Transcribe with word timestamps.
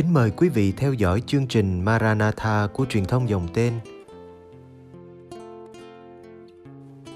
kính 0.00 0.12
mời 0.12 0.30
quý 0.30 0.48
vị 0.48 0.72
theo 0.72 0.92
dõi 0.92 1.22
chương 1.26 1.46
trình 1.46 1.84
Maranatha 1.84 2.66
của 2.72 2.86
truyền 2.88 3.04
thông 3.04 3.28
dòng 3.28 3.48
tên. 3.54 3.72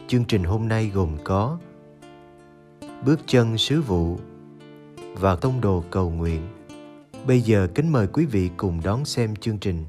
Chương 0.09 0.24
trình 0.24 0.45
hôm 0.45 0.69
nay 0.69 0.91
gồm 0.95 1.16
có 1.24 1.59
Bước 3.05 3.20
chân 3.27 3.59
sứ 3.59 3.80
vụ 3.83 4.19
và 5.15 5.37
tông 5.37 5.60
đồ 5.60 5.84
cầu 5.91 6.10
nguyện. 6.10 6.41
Bây 7.27 7.41
giờ 7.41 7.69
kính 7.74 7.93
mời 7.93 8.07
quý 8.07 8.24
vị 8.27 8.51
cùng 8.57 8.80
đón 8.85 9.05
xem 9.05 9.37
chương 9.37 9.59
trình. 9.59 9.85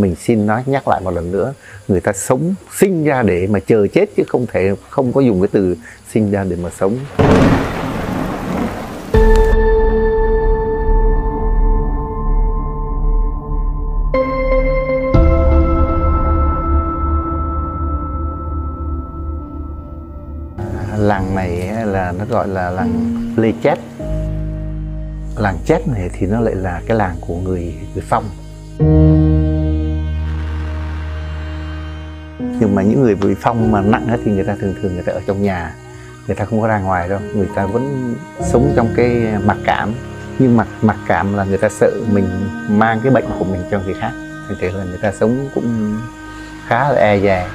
Mình 0.00 0.14
xin 0.14 0.46
nói 0.46 0.62
nhắc 0.66 0.88
lại 0.88 1.00
một 1.00 1.10
lần 1.10 1.32
nữa 1.32 1.54
người 1.88 2.00
ta 2.00 2.12
sống 2.12 2.54
sinh 2.78 3.04
ra 3.04 3.22
để 3.22 3.46
mà 3.46 3.60
chờ 3.60 3.86
chết 3.92 4.06
chứ 4.16 4.22
không 4.28 4.46
thể 4.52 4.74
không 4.90 5.12
có 5.12 5.20
dùng 5.20 5.40
cái 5.40 5.48
từ 5.52 5.76
sinh 6.12 6.30
ra 6.30 6.44
để 6.44 6.56
mà 6.62 6.70
sống. 6.70 6.96
Làng 20.98 21.34
này 21.34 21.86
là 21.86 22.12
nó 22.18 22.24
gọi 22.24 22.48
là 22.48 22.70
làng 22.70 23.14
Lê 23.36 23.52
Chét 23.62 23.78
làng 25.36 25.58
Chét 25.66 25.88
này 25.88 26.10
thì 26.12 26.26
nó 26.26 26.40
lại 26.40 26.54
là 26.54 26.82
cái 26.86 26.96
làng 26.96 27.16
của 27.20 27.36
người 27.36 27.74
người 27.94 28.04
Phong 28.08 28.24
thường 32.70 32.76
mà 32.76 32.82
những 32.82 33.02
người 33.02 33.14
bị 33.14 33.34
phong 33.40 33.72
mà 33.72 33.80
nặng 33.80 34.06
thì 34.24 34.32
người 34.32 34.44
ta 34.44 34.54
thường 34.60 34.74
thường 34.82 34.94
người 34.94 35.02
ta 35.02 35.12
ở 35.12 35.20
trong 35.26 35.42
nhà, 35.42 35.74
người 36.26 36.36
ta 36.36 36.44
không 36.44 36.60
có 36.60 36.68
ra 36.68 36.78
ngoài 36.78 37.08
đâu, 37.08 37.20
người 37.34 37.48
ta 37.54 37.66
vẫn 37.66 38.14
sống 38.40 38.72
trong 38.76 38.88
cái 38.96 39.26
mặc 39.44 39.56
cảm. 39.64 39.92
Nhưng 40.38 40.56
mặc 40.56 40.68
mặc 40.82 40.96
cảm 41.06 41.36
là 41.36 41.44
người 41.44 41.58
ta 41.58 41.68
sợ 41.68 41.90
mình 42.12 42.28
mang 42.68 43.00
cái 43.02 43.12
bệnh 43.12 43.24
của 43.38 43.44
mình 43.44 43.60
cho 43.70 43.80
người 43.80 43.94
khác, 43.94 44.12
thành 44.48 44.56
thế 44.60 44.70
là 44.70 44.84
người 44.84 44.98
ta 45.02 45.12
sống 45.20 45.48
cũng 45.54 45.98
khá 46.66 46.92
là 46.92 47.00
e 47.00 47.20
dè. 47.20 47.46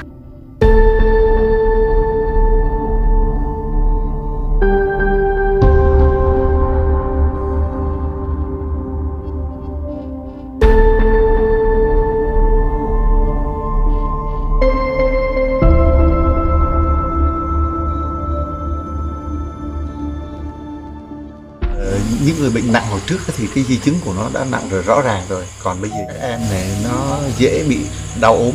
Trước 23.08 23.20
thì 23.38 23.48
cái 23.56 23.64
di 23.64 23.78
chứng 23.78 23.96
của 24.06 24.14
nó 24.14 24.30
đã 24.34 24.46
nặng 24.52 24.68
rồi 24.70 24.84
rõ 24.84 25.02
ràng 25.02 25.24
rồi. 25.30 25.46
Còn 25.64 25.82
bây 25.82 25.90
giờ 25.90 25.98
các 26.08 26.22
em 26.22 26.40
này 26.50 26.78
nó 26.84 27.20
dễ 27.38 27.64
bị 27.70 27.80
đau 28.22 28.36
ốm. 28.36 28.52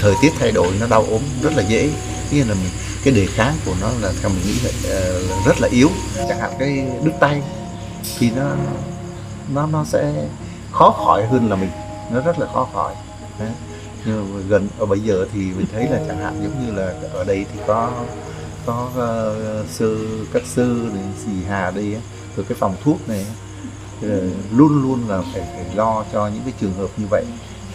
Thời 0.00 0.14
tiết 0.22 0.32
thay 0.38 0.52
đổi 0.52 0.72
nó 0.80 0.86
đau 0.86 1.06
ốm 1.10 1.22
rất 1.42 1.52
là 1.56 1.62
dễ. 1.62 1.90
Như 2.30 2.44
là 2.44 2.54
mình, 2.54 2.70
cái 3.04 3.14
đề 3.14 3.26
kháng 3.26 3.54
của 3.66 3.74
nó 3.80 3.90
là 4.00 4.12
theo 4.20 4.30
mình 4.30 4.42
nghĩ 4.46 4.54
là, 4.64 4.70
là 4.88 5.20
rất 5.46 5.60
là 5.60 5.68
yếu. 5.68 5.88
Chẳng 6.28 6.38
hạn 6.38 6.50
cái 6.58 6.86
đứt 7.02 7.12
tay 7.20 7.42
thì 8.18 8.30
nó 8.30 8.54
nó 9.54 9.66
nó 9.66 9.84
sẽ 9.84 10.12
khó 10.72 10.90
khỏi 10.90 11.26
hơn 11.26 11.50
là 11.50 11.56
mình. 11.56 11.70
Nó 12.12 12.20
rất 12.20 12.38
là 12.38 12.46
khó 12.46 12.68
khỏi. 12.72 12.94
Đấy. 13.38 13.50
nhưng 14.04 14.34
mà 14.34 14.40
gần 14.48 14.68
ở 14.78 14.86
bây 14.86 15.00
giờ 15.00 15.26
thì 15.32 15.40
mình 15.40 15.66
thấy 15.72 15.88
là 15.88 16.00
chẳng 16.08 16.18
hạn 16.18 16.40
giống 16.42 16.66
như 16.66 16.72
là 16.72 16.94
ở 17.12 17.24
đây 17.24 17.46
thì 17.52 17.60
có 17.66 17.90
có 18.66 18.90
ờ, 18.96 19.36
uh, 19.60 19.70
sư 19.70 20.18
các 20.32 20.42
sư 20.46 20.90
này 20.94 21.04
xì 21.24 21.30
hà 21.48 21.70
đây 21.70 21.96
từ 22.36 22.42
cái 22.42 22.56
phòng 22.60 22.76
thuốc 22.84 23.08
này 23.08 23.26
Ờ, 24.02 24.20
luôn 24.56 24.82
luôn 24.82 25.08
là 25.08 25.22
phải, 25.32 25.42
phải 25.54 25.74
lo 25.74 26.04
cho 26.12 26.28
những 26.28 26.42
cái 26.44 26.52
trường 26.60 26.74
hợp 26.74 26.88
như 26.96 27.06
vậy 27.10 27.24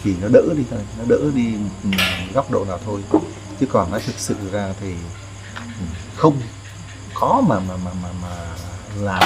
thì 0.02 0.14
nó 0.22 0.28
đỡ 0.28 0.42
đi 0.56 0.64
thôi 0.70 0.80
nó 0.98 1.04
đỡ 1.08 1.18
đi 1.34 1.54
ừ, 1.82 1.90
góc 2.34 2.50
độ 2.50 2.64
nào 2.64 2.78
thôi. 2.84 3.00
Chứ 3.60 3.66
còn 3.66 3.92
nó 3.92 3.98
thực 3.98 4.18
sự 4.18 4.34
ra 4.52 4.74
thì 4.80 4.94
ừ, 5.56 5.86
không 6.16 6.36
khó 7.14 7.40
mà 7.40 7.60
mà 7.60 7.76
mà 7.84 7.90
mà, 8.02 8.08
mà 8.22 8.46
làm 8.96 9.22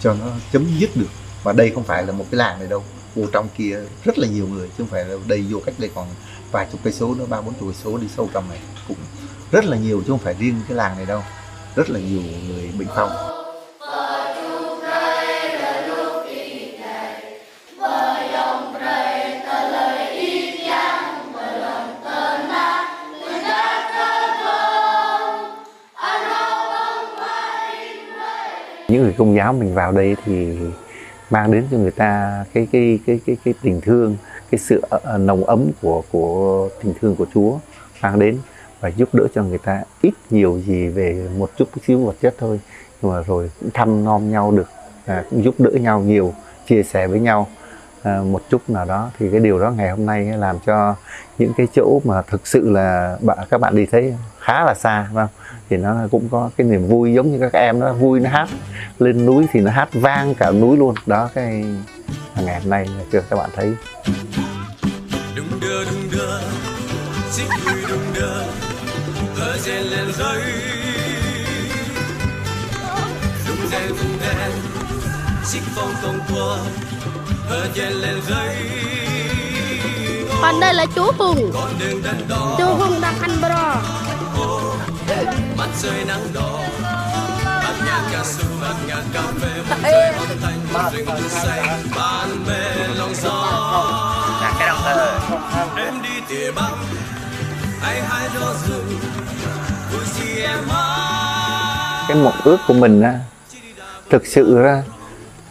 cho 0.00 0.14
nó 0.14 0.26
chấm 0.52 0.78
dứt 0.78 0.96
được. 0.96 1.08
Và 1.42 1.52
đây 1.52 1.72
không 1.74 1.84
phải 1.84 2.06
là 2.06 2.12
một 2.12 2.24
cái 2.30 2.38
làng 2.38 2.58
này 2.58 2.68
đâu 2.68 2.84
vô 3.14 3.26
trong 3.32 3.48
kia 3.56 3.80
rất 4.04 4.18
là 4.18 4.28
nhiều 4.28 4.48
người 4.48 4.68
chứ 4.68 4.74
không 4.78 4.86
phải 4.86 5.04
là 5.04 5.16
đây 5.26 5.44
vô 5.50 5.60
cách 5.66 5.74
đây 5.78 5.90
còn 5.94 6.06
vài 6.50 6.66
chục 6.72 6.80
cây 6.84 6.92
số 6.92 7.14
nữa 7.14 7.26
ba 7.28 7.40
bốn 7.40 7.54
chục 7.54 7.68
cây 7.68 7.74
số 7.84 7.98
đi 7.98 8.06
sâu 8.16 8.30
trong 8.32 8.48
này 8.48 8.58
cũng 8.88 8.96
rất 9.52 9.64
là 9.64 9.76
nhiều 9.76 10.00
chứ 10.00 10.08
không 10.08 10.18
phải 10.18 10.34
riêng 10.38 10.60
cái 10.68 10.76
làng 10.76 10.96
này 10.96 11.06
đâu. 11.06 11.22
Rất 11.76 11.90
là 11.90 12.00
nhiều 12.00 12.20
người 12.48 12.70
bệnh 12.78 12.88
phong. 12.96 13.27
Những 28.88 29.02
người 29.02 29.14
công 29.18 29.34
giáo 29.36 29.52
mình 29.52 29.74
vào 29.74 29.92
đây 29.92 30.16
thì 30.24 30.56
mang 31.30 31.52
đến 31.52 31.64
cho 31.70 31.76
người 31.76 31.90
ta 31.90 32.44
cái 32.54 32.68
cái 32.72 32.98
cái 33.06 33.20
cái 33.26 33.36
cái 33.44 33.54
tình 33.62 33.80
thương 33.80 34.16
cái 34.50 34.58
sự 34.58 34.80
ờ, 34.90 35.00
ờ, 35.02 35.18
nồng 35.18 35.44
ấm 35.44 35.70
của 35.82 36.02
của 36.10 36.68
tình 36.82 36.94
thương 37.00 37.16
của 37.16 37.26
Chúa 37.34 37.58
mang 38.02 38.18
đến 38.18 38.38
và 38.80 38.88
giúp 38.88 39.08
đỡ 39.12 39.26
cho 39.34 39.42
người 39.42 39.58
ta. 39.58 39.82
Ít 40.02 40.14
nhiều 40.30 40.60
gì 40.66 40.88
về 40.88 41.28
một 41.38 41.50
chút 41.56 41.68
xíu 41.86 41.98
vật 41.98 42.16
chất 42.20 42.34
thôi 42.38 42.60
nhưng 43.02 43.12
mà 43.12 43.22
rồi 43.22 43.50
cũng 43.60 43.70
thăm 43.74 44.04
nom 44.04 44.30
nhau 44.30 44.50
được 44.50 44.68
à, 45.06 45.24
cũng 45.30 45.44
giúp 45.44 45.54
đỡ 45.58 45.70
nhau 45.70 46.00
nhiều 46.00 46.34
chia 46.68 46.82
sẻ 46.82 47.06
với 47.06 47.20
nhau. 47.20 47.46
Ờ, 48.02 48.22
một 48.22 48.42
chút 48.50 48.70
nào 48.70 48.84
đó. 48.84 49.10
Thì 49.18 49.30
cái 49.30 49.40
điều 49.40 49.58
đó 49.58 49.70
ngày 49.70 49.90
hôm 49.90 50.06
nay 50.06 50.24
làm 50.24 50.58
cho 50.66 50.94
những 51.38 51.52
cái 51.56 51.66
chỗ 51.74 52.00
mà 52.04 52.22
thực 52.22 52.46
sự 52.46 52.70
là 52.70 53.16
bạn 53.20 53.38
các 53.50 53.60
bạn 53.60 53.76
đi 53.76 53.86
thấy 53.86 54.14
khá 54.40 54.64
là 54.64 54.74
xa, 54.74 55.08
phải 55.14 55.26
không? 55.26 55.34
Thì 55.70 55.76
nó 55.76 55.94
cũng 56.10 56.28
có 56.28 56.50
cái 56.56 56.66
niềm 56.66 56.88
vui 56.88 57.14
giống 57.14 57.32
như 57.32 57.38
các 57.38 57.52
em 57.52 57.80
nó 57.80 57.92
vui 57.92 58.20
nó 58.20 58.30
hát 58.30 58.48
lên 58.98 59.26
núi 59.26 59.46
thì 59.52 59.60
nó 59.60 59.70
hát 59.70 59.88
vang 59.92 60.34
cả 60.34 60.50
núi 60.50 60.76
luôn. 60.76 60.94
Đó, 61.06 61.30
cái 61.34 61.64
ngày 62.44 62.60
hôm 62.60 62.70
nay 62.70 62.88
chưa 63.12 63.20
các 63.30 63.36
bạn 63.36 63.50
thấy. 63.56 63.74
Đừng 65.36 65.60
đưa 65.60 65.84
đừng 65.84 66.10
đưa 66.12 66.40
xích 67.30 67.48
đưa 68.14 68.42
hỡi 69.36 69.58
rèn 69.58 69.82
lên 69.82 70.12
rơi. 70.18 70.42
Rèn 73.70 73.92
rèn 74.20 74.50
xích 75.44 75.62
phong 75.76 75.92
công 76.02 76.18
qua 76.34 76.56
còn 80.42 80.60
đây 80.60 80.74
là 80.74 80.86
chú 80.94 81.02
Hùng. 81.18 81.52
Chú 82.58 82.64
Hùng 82.64 83.00
đang 83.00 83.18
ăn 83.20 83.30
bro 83.40 83.74
em 95.76 96.02
đi 96.02 96.20
tỉa 96.28 96.50
băng. 96.52 96.72
Anh 97.82 98.02
hai 98.08 98.28
đo 98.34 98.54
rừng 98.68 98.98
vui 99.92 100.02
gì 100.14 100.42
em 100.42 100.58
cái 102.08 102.16
mộng 102.16 102.40
ước 102.44 102.56
của 102.66 102.74
mình 102.74 103.02
á 103.02 103.18
thực 104.10 104.26
sự 104.26 104.58
ra 104.58 104.82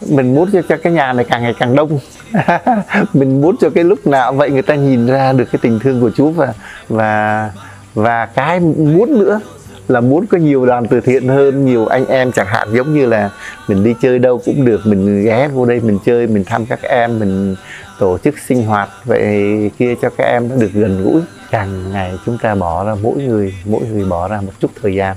mình 0.06 0.34
muốn 0.34 0.50
cho, 0.52 0.62
cho 0.68 0.76
cái 0.76 0.92
nhà 0.92 1.12
này 1.12 1.24
càng 1.24 1.42
ngày 1.42 1.54
càng 1.58 1.76
đông. 1.76 1.98
Mình 3.14 3.40
muốn 3.40 3.56
cho 3.60 3.70
cái 3.70 3.84
lúc 3.84 4.06
nào 4.06 4.32
vậy 4.32 4.50
người 4.50 4.62
ta 4.62 4.74
nhìn 4.74 5.06
ra 5.06 5.32
được 5.32 5.44
cái 5.52 5.58
tình 5.62 5.78
thương 5.80 6.00
của 6.00 6.10
Chúa 6.10 6.30
và 6.30 6.54
và 6.88 7.50
và 7.94 8.26
cái 8.26 8.60
muốn 8.60 9.18
nữa 9.18 9.40
là 9.88 10.00
muốn 10.00 10.26
có 10.26 10.38
nhiều 10.38 10.66
đoàn 10.66 10.86
từ 10.86 11.00
thiện 11.00 11.28
hơn 11.28 11.64
nhiều 11.64 11.86
anh 11.86 12.06
em 12.06 12.32
chẳng 12.32 12.46
hạn 12.46 12.68
giống 12.72 12.94
như 12.94 13.06
là 13.06 13.30
mình 13.68 13.84
đi 13.84 13.94
chơi 14.02 14.18
đâu 14.18 14.42
cũng 14.44 14.64
được 14.64 14.80
mình 14.84 15.24
ghé 15.24 15.48
vô 15.48 15.64
đây 15.64 15.80
mình 15.80 15.98
chơi 16.04 16.26
mình 16.26 16.44
thăm 16.44 16.66
các 16.66 16.82
em 16.82 17.18
mình 17.18 17.56
tổ 17.98 18.18
chức 18.18 18.38
sinh 18.38 18.64
hoạt 18.64 18.88
vậy 19.04 19.70
kia 19.78 19.94
cho 20.02 20.10
các 20.10 20.24
em 20.24 20.48
nó 20.48 20.56
được 20.56 20.70
gần 20.72 21.04
gũi. 21.04 21.22
Càng 21.50 21.92
ngày 21.92 22.18
chúng 22.26 22.38
ta 22.42 22.54
bỏ 22.54 22.84
ra 22.84 22.94
mỗi 23.02 23.16
người 23.16 23.54
mỗi 23.64 23.80
người 23.92 24.04
bỏ 24.04 24.28
ra 24.28 24.40
một 24.40 24.52
chút 24.60 24.70
thời 24.82 24.94
gian 24.94 25.16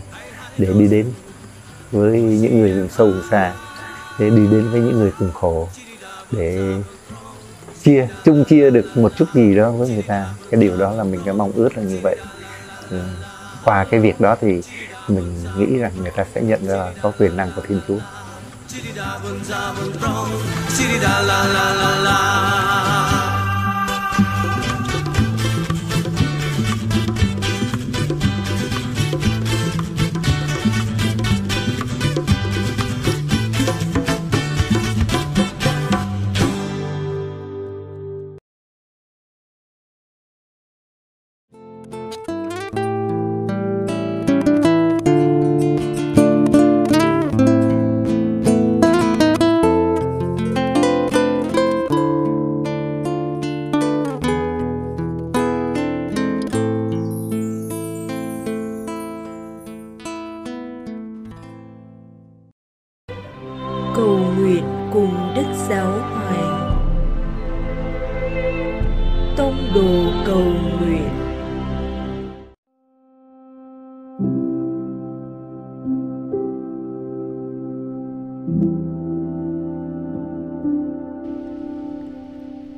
để 0.58 0.68
đi 0.80 0.88
đến 0.88 1.06
với 1.92 2.22
những 2.22 2.60
người 2.60 2.74
vùng 2.74 2.90
sâu 2.90 3.08
vùng 3.08 3.22
xa 3.32 3.54
để 4.20 4.30
đi 4.30 4.48
đến 4.48 4.70
với 4.72 4.82
những 4.82 5.00
người 5.00 5.12
cùng 5.20 5.32
khổ 5.32 5.70
để 6.32 6.76
chia, 7.84 8.08
chung 8.24 8.46
chia 8.46 8.70
được 8.70 8.86
một 8.96 9.12
chút 9.18 9.26
gì 9.34 9.56
đó 9.56 9.72
với 9.72 9.90
người 9.90 10.04
ta. 10.04 10.34
Cái 10.52 10.62
điều 10.62 10.78
đó 10.78 10.92
là 10.92 11.04
mình 11.04 11.22
cái 11.26 11.34
mong 11.34 11.52
ước 11.52 11.78
là 11.78 11.84
như 11.84 12.00
vậy. 12.04 12.18
Ừ. 12.90 13.00
qua 13.64 13.86
cái 13.92 14.00
việc 14.00 14.22
đó 14.22 14.36
thì 14.42 14.62
mình 15.08 15.44
nghĩ 15.58 15.78
rằng 15.78 15.92
người 15.98 16.12
ta 16.12 16.26
sẽ 16.36 16.42
nhận 16.42 16.68
ra 16.68 16.92
có 17.02 17.12
quyền 17.20 17.38
năng 17.38 17.52
của 17.56 17.62
thiên 17.68 17.82
chúa. 17.88 17.98
Cầu 20.02 20.28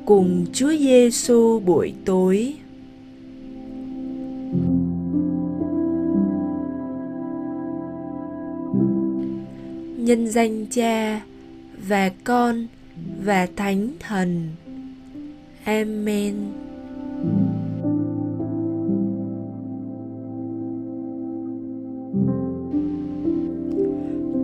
Cùng 0.06 0.46
Chúa 0.52 0.72
Giêsu 0.78 1.60
buổi 1.60 1.94
tối. 2.04 2.54
nhân 10.04 10.28
danh 10.28 10.66
cha 10.70 11.20
và 11.88 12.10
con 12.24 12.66
và 13.24 13.46
thánh 13.56 13.88
thần. 14.00 14.48
Amen. 15.64 16.34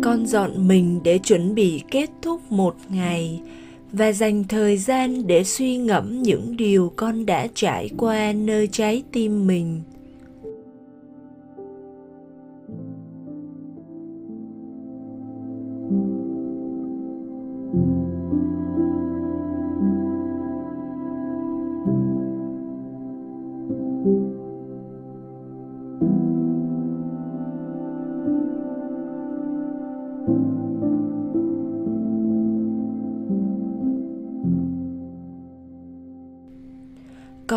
Con 0.02 0.26
dọn 0.26 0.68
mình 0.68 1.00
để 1.04 1.18
chuẩn 1.18 1.54
bị 1.54 1.82
kết 1.90 2.10
thúc 2.22 2.52
một 2.52 2.76
ngày 2.88 3.40
và 3.92 4.12
dành 4.12 4.44
thời 4.44 4.76
gian 4.76 5.26
để 5.26 5.44
suy 5.44 5.76
ngẫm 5.76 6.22
những 6.22 6.56
điều 6.56 6.92
con 6.96 7.26
đã 7.26 7.46
trải 7.54 7.90
qua 7.96 8.32
nơi 8.32 8.68
trái 8.72 9.02
tim 9.12 9.46
mình. 9.46 9.82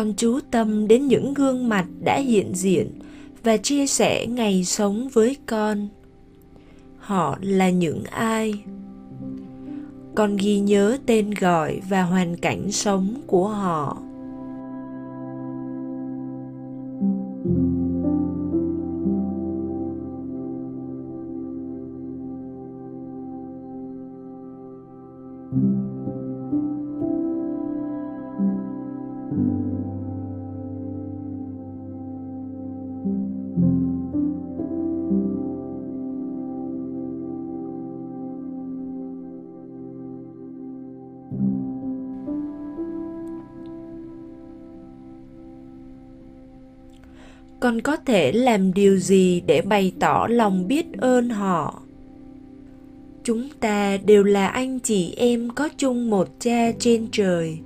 Con 0.04 0.14
chú 0.16 0.40
tâm 0.50 0.88
đến 0.88 1.06
những 1.06 1.34
gương 1.34 1.68
mặt 1.68 1.86
đã 2.04 2.16
hiện 2.16 2.54
diện 2.54 2.90
và 3.42 3.56
chia 3.56 3.86
sẻ 3.86 4.26
ngày 4.26 4.64
sống 4.64 5.08
với 5.12 5.36
con. 5.46 5.88
Họ 6.98 7.38
là 7.40 7.70
những 7.70 8.04
ai? 8.04 8.54
Con 10.14 10.36
ghi 10.36 10.58
nhớ 10.58 10.98
tên 11.06 11.30
gọi 11.30 11.80
và 11.88 12.02
hoàn 12.02 12.36
cảnh 12.36 12.72
sống 12.72 13.20
của 13.26 13.48
họ. 13.48 13.98
Con 47.64 47.80
có 47.80 47.96
thể 47.96 48.32
làm 48.32 48.74
điều 48.74 48.96
gì 48.96 49.40
để 49.40 49.62
bày 49.62 49.92
tỏ 50.00 50.26
lòng 50.30 50.68
biết 50.68 50.92
ơn 50.98 51.30
họ? 51.30 51.82
Chúng 53.22 53.48
ta 53.60 53.96
đều 53.96 54.24
là 54.24 54.46
anh 54.46 54.80
chị 54.80 55.14
em 55.16 55.50
có 55.50 55.68
chung 55.76 56.10
một 56.10 56.28
cha 56.38 56.72
trên 56.78 57.08
trời. 57.12 57.58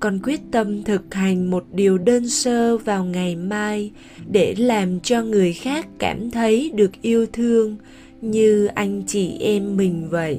Con 0.00 0.18
quyết 0.22 0.40
tâm 0.50 0.82
thực 0.82 1.14
hành 1.14 1.50
một 1.50 1.64
điều 1.72 1.98
đơn 1.98 2.28
sơ 2.28 2.76
vào 2.76 3.04
ngày 3.04 3.36
mai 3.36 3.90
để 4.30 4.54
làm 4.58 5.00
cho 5.00 5.22
người 5.22 5.52
khác 5.52 5.86
cảm 5.98 6.30
thấy 6.30 6.70
được 6.74 6.90
yêu 7.02 7.26
thương 7.32 7.76
như 8.20 8.66
anh 8.66 9.02
chị 9.06 9.36
em 9.40 9.76
mình 9.76 10.08
vậy. 10.10 10.38